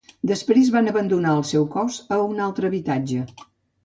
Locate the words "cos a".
1.75-2.19